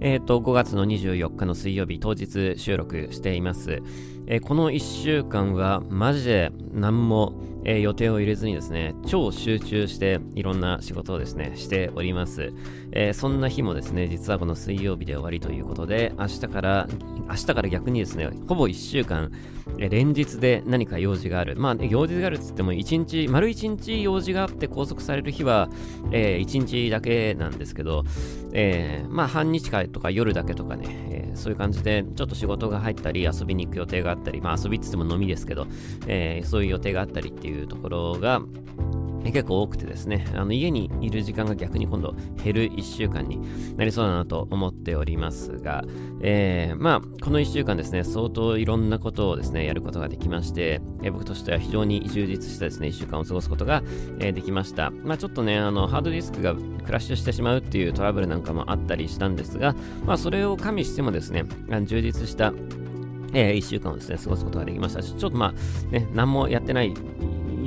[0.00, 3.82] えっ、ー、と、5月の24日の水曜日、当日収録しています。
[4.26, 7.34] えー、この1週間は、マジで何も、
[7.64, 12.52] えー、予定を入れずにですね、超集中していろんな仕事をですね、しております。
[12.92, 16.88] えそんな日もですね、実はこの水曜日で終わりということで、明日から、
[17.28, 19.30] 明日から逆にですね、ほぼ1週間、
[19.78, 21.56] え連日で何か用事がある。
[21.56, 25.70] まあ、用事があるっつっても、1日、丸1日用事があって拘束される日は、
[26.12, 28.04] え1日だけなんですけど、
[28.52, 35.66] えまあ、半日かとか夜だけとかね、えー、そういう感じで、ちょっと仕事が入ったり、遊びに行く予定があったり、まあ遊びっつっても飲みですけど、
[36.06, 38.42] え、そういう予定があったりっていうところが、
[39.24, 43.38] 結構多くてですね、あの家にいる時間が逆に今度減る1週間に
[43.76, 45.84] なりそうだなと思っておりますが、
[46.22, 53.82] えー、まあ、この1週間ですね、相当いろんなことをですね、やることができまして、えー、僕としては非常に充実したですね、1週間を過ごすことが、
[54.18, 54.90] えー、できました。
[54.90, 59.74] まあ、ちょっとね、あの、ハードディスクがクラッシュしてしまうっていうトラブルなんかもあったりしたんですが、
[60.06, 61.44] まあ、それを加味してもですね、
[61.84, 62.52] 充実した
[63.32, 65.02] え、1週間をですね、過ごすことができました。
[65.02, 66.94] し、ちょっとまあ、ね、何もやってない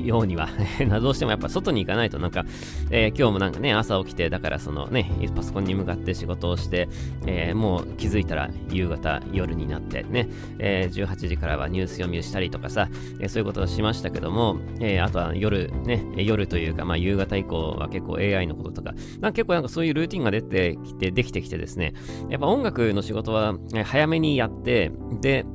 [0.04, 0.50] ようには
[1.02, 2.46] どうしてもやっぱ外に行かないとなんか、
[2.92, 6.90] えー、今日もなんかね、朝起きて、だからそのね、パソコンに向かって仕事をして、
[7.26, 10.30] えー、もう気づいたら夕方、夜になってね、
[10.60, 21.94] えー、18時からはニュース読みをしたりとかさ、えそういうことをしましたけども、えあとは夜ね、夜というか、まあ夕方以降は結構 AI のこととか、なんか結構なんかそういうルーティンが出てきて、できてきてですね、
[22.30, 25.46] やっぱ音楽の仕事は早めにやって、で、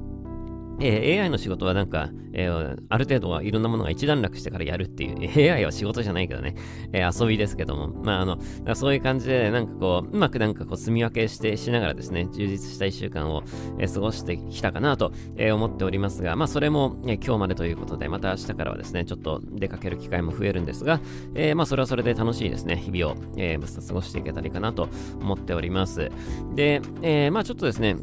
[0.81, 6.55] えー、AI の仕事はなんか、えー、ある程度はいろんなものが一段落してからやるっていう、 AI は仕事じゃないけどね、
[6.93, 8.39] えー、遊びですけども、まああの、
[8.75, 13.43] そういう感じで、なんかこう、うまくなんかこう、住み分けしてしながらですね、充実した一週間を、
[13.79, 21.01] えー、過ごしてきたかなと、えー、思っておりますが、まあそれも、えー、今日までということで、また明日からはですね、ちょっと出かける機会も増えるんですが、
[21.35, 24.89] えー、まあそれはそれで楽しいですね、日々を、えー、過ごしていけたらいいかなと
[25.21, 26.11] 思っております。
[26.55, 27.97] で、えー、まあちょっとですね、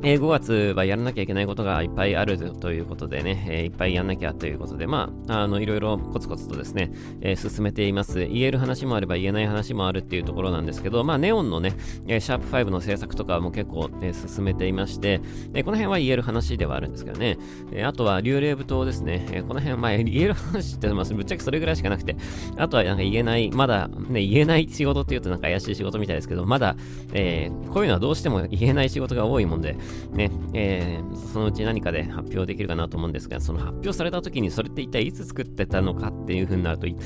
[0.00, 8.24] えー、5月はやらなきゃいけないことがいっぱいあるということでね、えー、いっぱいやんなきゃということで、まあ、あの、いろいろコツコツとですね、えー、進めています。
[8.26, 11.74] 言える話もあれば言えない話もあるっていうところなんですけど、まあ、ネオンのね、
[12.06, 15.20] えシャープ5の制作とかも結構、え進めていまして、
[15.52, 17.36] えこの辺は言える話ではあるんですけどね、
[17.72, 22.16] えあとは、竜霊舞島ですね、えこの辺は、まあ、言える話って、まあ、ぶっちゃけそれぐらいしかなくて、
[22.56, 26.76] あとはなんか言えない、まだ、ね、言えない仕事っていうとなんか怪しい仕事みたいですけど、まだ、
[27.14, 29.76] えこういうのはどうしても言えない仕事が多いもんで、
[30.12, 36.96] ね、えー、そのうち何かで発表できるかなと思うんですが、その発表された時にそれって一体いつ作ってたのかっていう風になると、一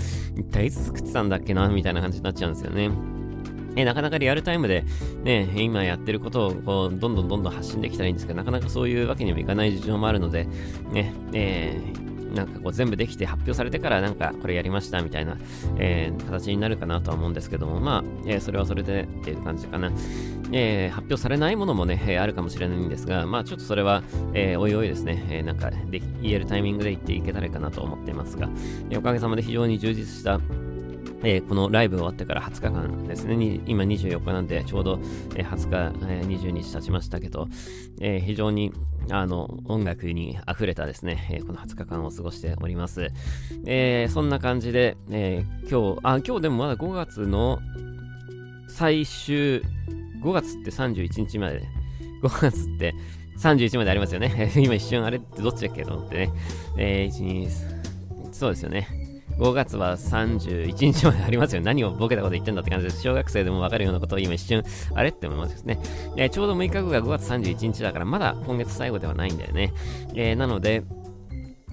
[0.50, 2.90] 体いつ作ってたんだっけな、みたいな感じになっちゃうんですよね。
[3.74, 4.84] えなかなかリアルタイムで、
[5.24, 10.46] ね、今やってることをこうどんどんどんどん発信できたらいいんですけど、なかなかそういうわけにもいかない事情もあるので、
[10.92, 15.36] ね、えーなんかこう全部できて発表されてからなんかこれやりましたみたいな、
[15.78, 19.90] えー、形になるかなとは思うんですけども、まあ、えー、それはそれでっていう感じかな。
[20.54, 24.02] えー、発表されないものもね、え、あるかもしれないんですが、まあちょっとそれは、
[24.34, 28.50] え、おいおいですね、え、なんかで言えるタイミングで言っていけたらいいかなと思っていますが、
[28.90, 30.40] え、おかげさまで非常に充実した
[31.24, 34.98] えー、このライブ終わってから20日間ですね、今24日なんで、ちょうど、
[35.36, 37.48] えー、20日、えー、20日経ちましたけど、
[38.00, 38.72] えー、非常に
[39.10, 43.12] あの音楽に溢れたですね、え、この20日間を過ごしております。
[43.66, 47.60] えー、そんな感じで、えー、今日、あ、今日でもまだ5月の
[48.68, 49.62] 最終、
[50.22, 51.62] 5月って31日まで、
[52.22, 52.94] 5月って
[53.38, 54.52] 31までありますよね。
[54.56, 56.32] 今一瞬あれってどっちだっけと思ってね。
[56.76, 59.01] えー、1、2、そうですよね。
[59.38, 61.62] 5月は31日までありますよ。
[61.62, 63.02] 何をボケたこと言ってんだって感じです。
[63.02, 64.62] 小学生でもわかるようなことを今一瞬、
[64.94, 65.08] あれ？
[65.10, 65.80] って思いますね。
[66.16, 69.72] えー、ちょうど6日後が5月31日だから、まだ今月最後ではないんだよね。
[70.14, 70.82] えー、なので、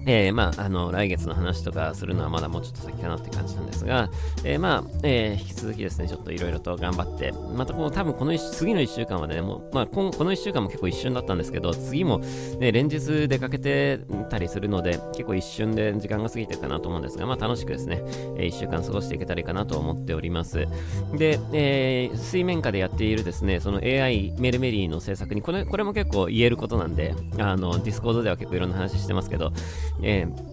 [0.06, 4.10] えー、まあ、あの、来月の話とかするのはまだもうちょっと先かなって感じなんですが、
[4.44, 12.18] えー、まあ、えー、引き続きですね、ちょっといろいろと頑張って、またこの多分この次の1週間はね、もう、まあこ、の1週間も結構一瞬だったんですけど、次も、
[12.58, 14.00] ね、連日出かけて
[14.30, 18.02] たりするので、結構一瞬で時間が過ぎてるかなと思うんですが、まあ楽しくですね、
[18.36, 20.66] え、1週間過ごしていけたらいいかなと思っております。
[21.14, 29.52] で、え、水面下でやっているですね、その AI メルメリーの制作に、これ、これも結構言えることなんで、あの、ディスコードでは結構いろんな話してますけど、
[30.02, 30.50] えー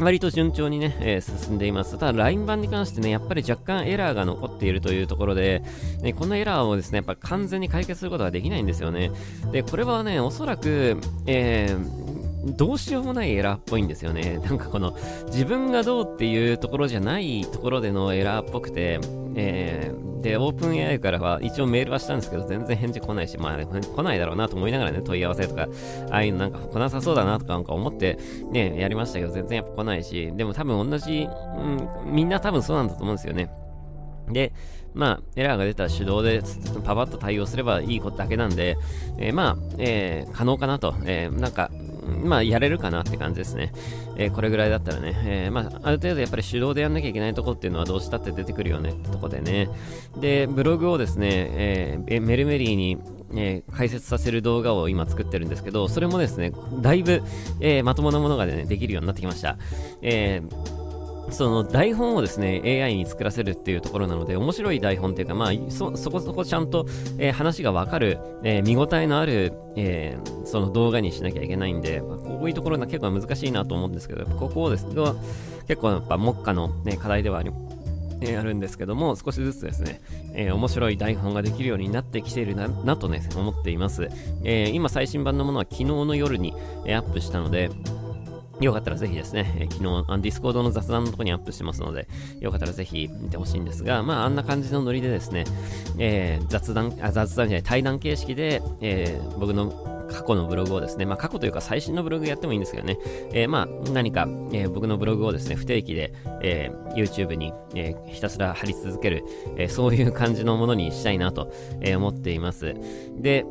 [0.00, 1.98] 割と順調にね、えー、進んでいます。
[1.98, 5.62] ただ、LINE 版に関してね、やっぱり若干エラーが残っているというところで、
[6.02, 9.10] ね、このエラーをですね、やっぱ完全に解決することができないんですよね。
[9.52, 10.96] で、これはね、おそらく、
[11.26, 14.40] えー、どうしようもないエラーっぽいんですよね。
[14.44, 19.00] なんかこの、自分がどうっていうところじゃないところでのエラーっぽくて、
[19.34, 25.68] えー、で、オープン AI からは一応メールはしたんですけど、全然返事来ないし、まあ、来ないだろうなと思いながらね、問い合わせとか、
[26.10, 28.18] ああいうのなんか来なさそうだなとかなんか思って、
[28.50, 33.50] ね、やりましたけど、全然やっぱ来ないし、でも多分同じ、うん、みんな多分そうなんだと思うんですよね。
[34.28, 34.52] で、
[34.94, 36.42] まあ、エラーが出たら手動で
[36.84, 38.76] パパッと対応すればいいことだけなんで、
[39.18, 41.70] えー、まあ、えー、可能かなと、えー、なんか、
[42.02, 43.72] まあ、やれるかなって感じですね。
[44.16, 49.68] えー、これぐらいだったらね、えー、まあ、ある程度やっぱり手動でやんなきゃいけないとこっていうのはどうしたって出てくるよねってとこでね。
[50.18, 52.98] で、ブログをですね、えー、メルメリーに
[53.32, 57.22] えー、解説させる動画を今作ってるんですけど、それもですね、だいぶ、
[57.60, 59.56] え、まともなものが、ね、できるようになってきました。
[60.02, 60.79] えー
[61.30, 66.86] その台本をですね、AI に作らせるっていうところなので、面白い台本っていうか、まあ、そ、そこそこちゃんと、
[67.18, 74.94] えー、話がわかる、えー、見応えのある、えー、その動画にしなきゃいけないんで、まあ、こういうところが結構難しいなと思うんですけど、ここをですね、
[75.66, 77.50] 結構やっぱ目下の、ね、課題ではあり
[78.22, 80.00] え、あるんですけども、少しずつですね、
[80.34, 84.08] えー、面白い台本ができるようになってきているななとね、思っています。
[84.44, 86.54] え、今最新版のものは昨日の夜に、
[86.84, 87.70] えアップしたので、
[88.60, 92.06] よかったらぜひですね、えー、昨日、ディスコードの雑談のとこにアップしてますので、
[92.40, 95.44] よかったらぜひ見てほしいんですが、まあ、あんな感じのノリでですね、
[95.98, 99.70] えー、雑談、あ、雑談じゃない、対談形式で、えー、僕の
[100.10, 102.98] 過去のブログをですね、まあ、過去というか最新のブログやってもいいんですけどね、
[103.32, 106.12] えー、まあ、何か、え、僕のブログをですね、不定期で、
[106.42, 109.24] え、YouTube に、えひたすら貼り続ける、
[109.56, 112.74] えそういう感じのものにしたいなと、え思っています。
[113.16, 113.46] で、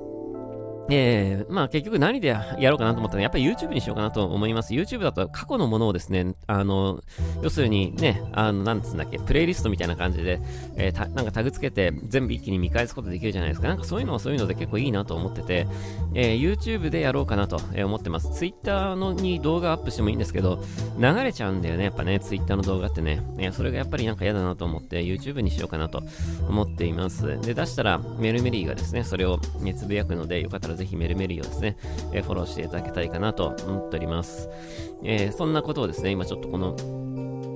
[0.89, 4.74] えー、まあ結局何でやろうかなと思ったら、やっぱり YouTube にしようかなと思います。
[4.74, 7.01] YouTube だと過去のものをですね、あの、
[7.41, 10.39] 要するにね、あの、なんつうんだっけ、プレイリストみたいな感じで、
[10.75, 13.68] えー、なんかタグつけて全部一気に見返すことできるじゃないですか。
[13.68, 15.68] なんかそういうのはそういうので結構いいなと思ってて、
[16.13, 18.31] えー、YouTube でやろうかなと思ってます。
[18.33, 20.63] Twitter のに動画アップしてもいいんですけど、
[21.00, 23.21] 流れちゃうんだよね、やっぱね、Twitter の動画ってね。
[23.38, 26.03] えそれがやっぱりなんか嫌だなと思って、YouTube にしようかなと
[26.47, 27.39] 思っています。
[27.42, 31.77] で、出したらメルメリーがですね、それを、ね、つぶやくので、よかったらぜひメルメリをですね、
[32.13, 34.49] えフォローしていただけたいかなと思っております。
[35.03, 36.75] えー、そんなことをですね、今ちょっとこの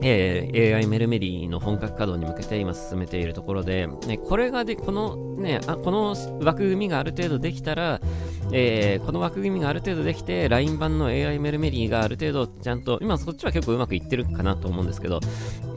[0.05, 8.01] えー、AI メルメリーの本格稼働に向けて今進めているところで、ね、これがで、このね、あ、この枠組みがある程度できたら、
[8.51, 15.21] えー、この枠組みがある程度できて、LINE 版の AI メルメリーがある程度ちゃんと、今そっちは結構うまくいってるかなと思うんですけど、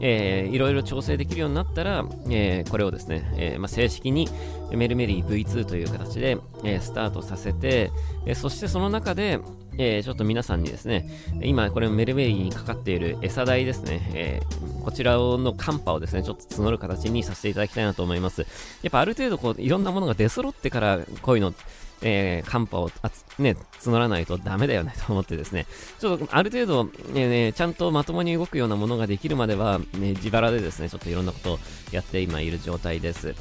[0.01, 4.27] えー、いろいろ調整できるようになったら、えー、これをですね、えまあ、正式に
[4.71, 7.91] メルメリー V2 という形で、え、スタートさせて、
[8.25, 9.39] え、そしてその中で、
[9.77, 11.07] え、ちょっと皆さんにですね、
[11.41, 14.39] 今これメルメリーにかかっている餌代ですね、え、
[14.83, 18.41] こちらのカンパをですね、ちょっと募る形にさせていただきたいなと思います。
[18.81, 21.53] やっぱある程度こう、いろんなものが出揃ってからこういうの、
[22.01, 22.91] えー、カンパを、
[23.39, 25.65] ね、募らないとダメだよねと思ってですね、
[25.99, 31.59] ちょっとある程度、ね、ね、ちゃんとまともに動くようなものができるまでは、ね、自腹でですね、ちょっといろんなことを
[31.91, 33.35] やって今いる状態です。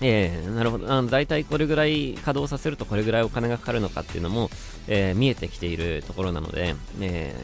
[0.00, 0.92] えー、なるほど。
[0.92, 4.50] あの大体これぐらい稼働させるとこれぐらいお金がかかるのかっていうのも、
[4.88, 7.34] えー、見えてきているところなので、え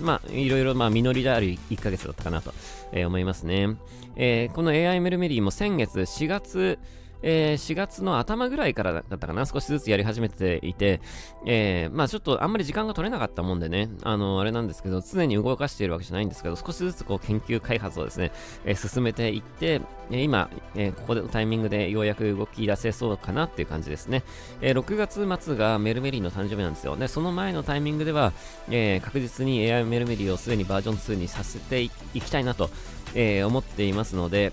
[0.00, 2.54] ー、まあ、いろいろ、まあ、実りである1ヶ月だったかなと、
[2.92, 3.76] えー、思いますね。
[4.16, 6.78] え、この AI メルメリーも先月4月、
[7.22, 11.00] えー、4月の頭ぐらいからだったかな、少しずつやり始めていて、
[11.46, 18.32] えー、まあちょっとあんまり時間が取れなかったもんでね、あの、あれなんですけど、常に動かしているわけじゃないんですけど、少しずつこう研究開発をですね、
[18.64, 19.80] えー、進めていって、
[20.10, 24.22] え今、えここでタイミングでようやく動き出せそうかなっていう感じですね。
[24.62, 26.96] え6月末がメルメリーの誕生日なんですよ。
[26.96, 28.32] で、その前のタイミングでは、
[28.70, 32.70] え確実に AI メルメリーをすでにバージョン2にさせていきたいなと、
[33.14, 34.52] え思っていますので、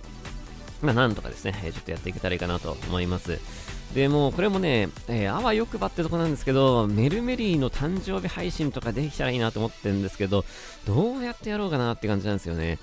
[0.81, 3.39] まあ、なんとかですね、えちょっとやっていけたらいいかなと思います。
[3.93, 10.43] で、もうこれもね、えー、あわよくばってとこなんですけど、メルメリーの誕生日配信とかできたらいいなと思ってるんですけど、
[10.85, 12.79] どうやってやろうかなって感じなんですよね。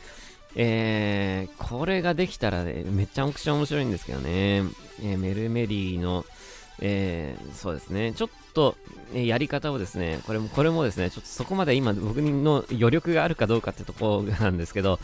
[0.55, 4.63] えー、これができたらね、めっちゃオクション面白いんですけどね、
[5.03, 6.25] えー、メルメリーの、
[6.81, 8.77] えー、そうですね、ちょっと、
[9.15, 14.99] えやり方をですね、これも、これもですね、ちょっとそこまで今僕の余力があるかどうかってとこなんですけど、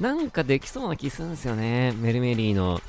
[0.00, 2.80] なんかできそうな気するんですよね、メルメリーの、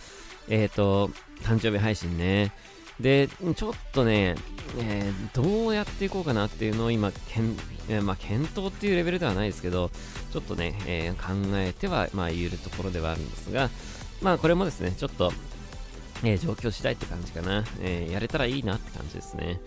[0.49, 1.09] えっ、ー、と、
[1.43, 2.51] 誕生日配信ね。
[2.99, 4.35] で、ちょっとね、
[4.77, 7.57] えー、どうやっていこうかなっていうのを今、けん
[7.89, 9.89] え、まあ、検討っていうレベルではないですけど、
[10.31, 13.69] ちょっとね、え、考えては、まあ、言えるところではあるんですが、
[14.21, 15.33] まあ、これもですね、ちょっと、
[16.23, 17.63] えー、上京したいって感じかな。
[17.81, 19.59] えー、やれたらいいなって感じですね。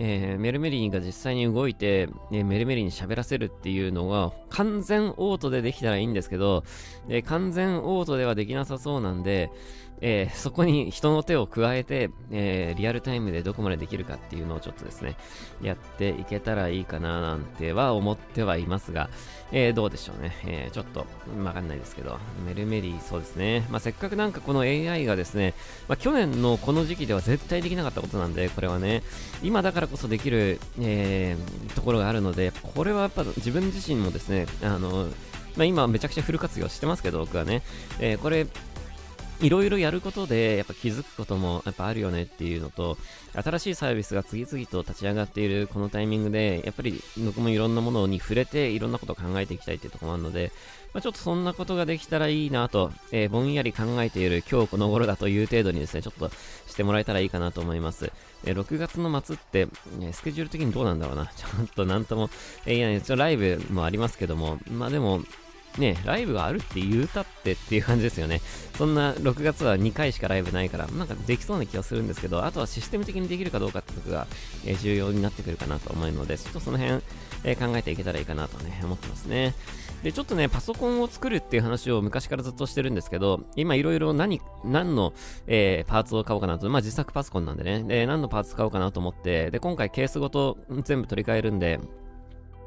[0.00, 6.62] えー、メルメリーが実際に動いて、えー、メルメリーに喋らせるっていうのは完全オートでできたらいいんですけど、
[7.08, 9.50] えー、完全オートではできなさそうなんで、
[10.00, 15.16] えー、そこに人の手を加えて、えー、リアルタイムでどこまでできるかっていうのをちょっとですね、
[15.62, 19.10] やっていけたらいいかななんては思ってはいますが、
[19.50, 20.36] えー、どうでしょうね。
[20.44, 21.06] えちょっと、
[21.42, 23.66] わかんないですけど、メルメリー、そうですね。
[23.70, 25.54] まあ、せっかくなんかこの AI がですね、
[25.88, 29.02] まあ、去年のこの時期では絶対できなかったことなんで、これはね、
[29.42, 31.36] 今だからこそできる、え
[31.74, 35.08] ところがあるので、これはやっぱ自分自身もですね、あの、
[35.56, 37.62] まあ、今めちゃくちゃフル活用してますけど、僕はね、
[37.98, 38.46] えこれ、
[39.40, 42.98] いろいろやることで、やっぱ気づくこともやっぱあるよねっていうのと、
[43.34, 50.50] 新しいサービスが次々と立ち上がっているこのタイミングで、やっぱり僕もいろんなものに触れて、いろんなことを考えていきたいっていうところもあるので、
[50.92, 56.30] まあ、ちょっとそんなことができたらいいなと、えー、ぼんやり考えている今日この頃だという程度にですね、ちょっと
[56.66, 58.10] してもらえたらいいかなと思います。
[58.44, 59.68] えー、6月の末って、
[60.02, 61.26] えスケジュール的にどうなんだろうな。
[61.26, 62.30] ちょっとなんとも、
[62.66, 65.22] えー、いや、一応ライブもありますけども、まあでも、
[65.76, 68.40] ね、ライブがあるって言うたってっていう感じですよね。
[68.76, 74.26] そんな6月は2回しかライブないから、なんかできそうな気がするんですけど、あとはシステム的にできるかどうかってことが、
[74.64, 77.02] え、重要になってくるかなと思うので、ちょっとその辺、
[77.44, 79.54] え、考えていけたらいいかなとね、思ってますね。
[80.02, 85.12] で、ちょっとね、パソコンを作るっていう話を昔からずっとしてるんですけど、今いろいろ何、何の、
[85.46, 91.80] えー、パーツを買おうかなと、まあ自作パソコンなんでね、で、何のパーツ買おうかなと思って、で、今回ケースごと全部取り替えるんで、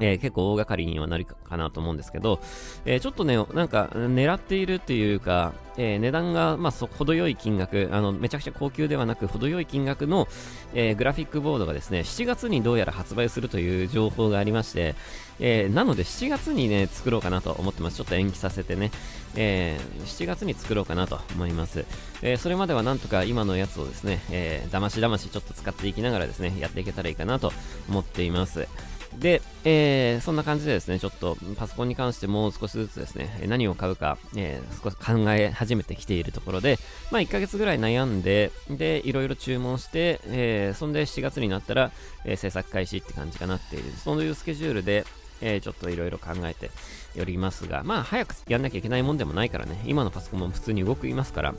[0.02, 2.42] えー、結構大掛かりにはなるかなと思うんですけど、
[2.86, 10.28] えー、ちょっとね、なんか狙っているっていうか、えー、値段が、まあ、そ程よい金額あの、めちゃくちゃ高級ではなく、程よい金額の、
[10.74, 14.96] えグラフィックボードがですね、7月にどうやら発売するという情報がありまして、
[15.40, 17.98] えなので7月にね、作ろうかなと思ってます。
[17.98, 18.92] ちょっと延期させてね、
[19.36, 21.86] え7月に作ろうかなと思います。
[22.22, 27.52] えそれまではなんとか今のやつをですね、えー、だましだましちょっと使っていきながらですね、やっていけたらいいかなと
[27.90, 28.68] 思っています。
[29.20, 36.78] で、えー、そんな感じでですね、ちょっとパソコンに関してもう少しずつですね、何を買うか、えー、少し考え始めてきているところで、
[37.12, 41.92] まあ1ヶ月ぐらい悩んで、で、いろいろ注文して、えー、そんで7月になったら、
[42.26, 45.06] え、制作開始って感じかなっていう、そういうスケジュールで、
[45.42, 46.72] えー、ちょっといろいろ考えて
[47.20, 51.56] おりますが、まあ早くやんなきゃいけないもんでもないからね、今のパソコンも普通に動くいますから、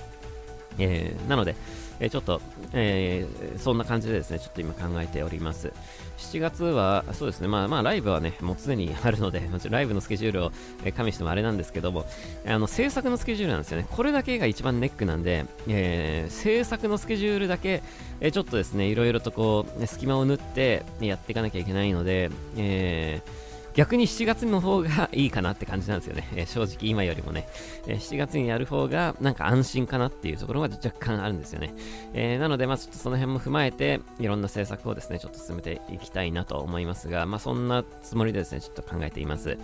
[0.78, 1.54] えー、なので、
[2.00, 2.40] えー、ちょっと、
[2.72, 5.72] えー、そんな感じでですね、ちょっと今考えております。
[6.18, 10.52] 7月は、そうですね、まあまあライブはね、もう常に あるので、もちろんライブのスケジュールを、
[10.84, 12.06] えー、加味してもあれなんですけども、
[12.46, 13.86] あの、制作のスケジュールなんですよね。
[13.90, 17.82] これだけが一番ネックなんで、え、制作のスケジュールだけ、
[18.20, 26.28] え、ちょっとですね、いろいろとこう、隙間を縫ってやっていかなきゃいけないので、えー、逆に7月の方がいいかなって感じなんですよね。
[26.34, 27.48] えー、正直今よりもね、
[27.86, 31.74] えー、7月にやる方がなんか安心かなっていうところが若干あるんですよね。
[32.12, 39.56] えー、なので、まあちょっとその辺も踏まえて、いろんな政策をですね、ちょっと進めていきたいなと思いますが、まあそんなつもりでですね、ちょっと考えています。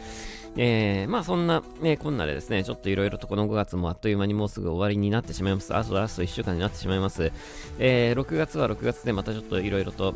[0.57, 5.75] えー、まあそんな、えー、こんなでですね、ちょっといろいろとこの5月もあっという間にもうすぐ終わりになってしまいます。
[5.77, 7.31] あとラスト1週間になってしまいます。
[7.79, 10.15] えー、6月は6月でまたちょっといろいろと、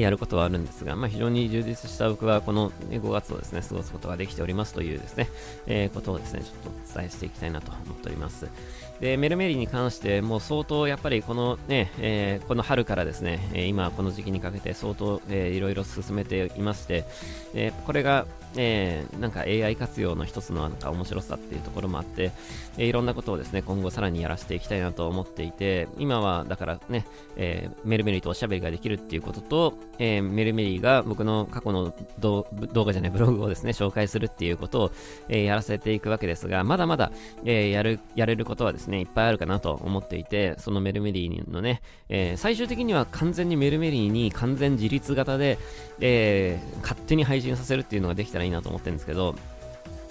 [0.00, 5.28] やることはあるんですが、まあ、非常に充実した僕はこの5月をですね、過ごすことができておりますというですね、
[5.66, 8.48] えー、ことをですね、ちょっとお伝えしていきたいなと思っております。
[9.00, 17.04] で、メルメリーに関してもう相当やっぱりこのね、えー、この春からですね、今この時期にかけて相当、えー、いろいろ進めていまして、
[17.54, 22.32] え、これが、えー、なんか AI 活用の一つのなんか面白さっていうところもあって、
[22.76, 27.06] えー、いろんなことをですね、今後さらにやらせていきたいなと思っていて、今はだからね、
[27.36, 32.46] えー、メルメリーとおしゃべりができるっていうことと、えー、メルメリーが僕の過去の動
[32.84, 34.92] 画じゃないブログをですね、紹介するっていうことを、
[35.28, 37.12] えー、やらせていくわけですが、まだまだ、
[37.44, 45.58] えー、やる、やれることはですね、いっぱいあるかなと思っていて、そのメルメリーのね、えー、最終的には完全にメルメリーに完全自立型で、
[46.00, 49.34] えー、勝手に配信させるっていうのができたららいいなと思ってるんですけど、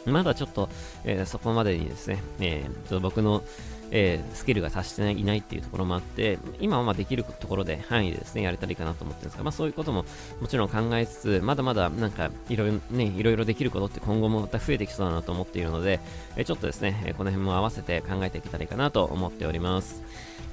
[0.06, 0.70] まだちょっと、
[1.04, 3.44] えー、そこまでにですね、えー、ちょっと僕の、
[3.92, 10.06] えー、スキルが達していないっていうところもあって、今はまできるところで範囲でですね、やれたらいいかなと思ってるんですが、まあそういうことも
[10.40, 16.00] もちろん考えつつ、まだまだなんかいろいろね、いろいろできることって今後もまた増えてきそうだなと思っているので、
[16.38, 20.02] え、ちょっとですね、え、この辺も合わせて考えていけたらいいかなと思っております。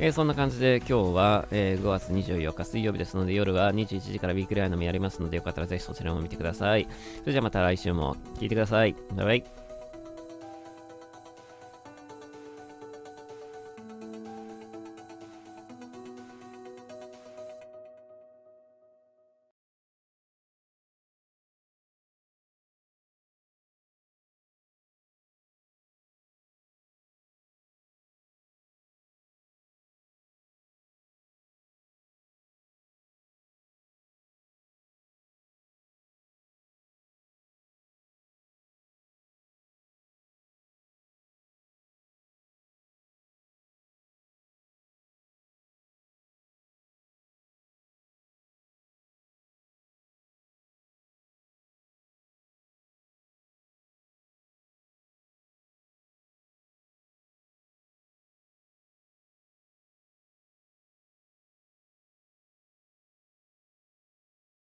[0.00, 6.86] えー、そんな感じで今日は、えー、5月24日水曜日ですので夜は21時からウィークリーアイのみやりますのでよかったらぜひそちらも見てください。
[7.20, 8.94] それじゃあまた来週も聞いてください。
[9.16, 9.67] バイバイ。